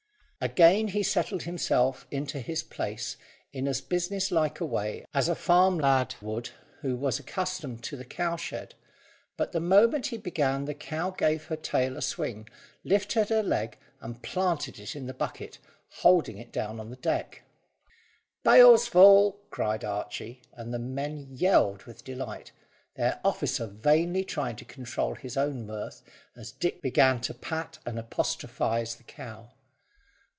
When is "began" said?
10.17-10.65, 26.81-27.21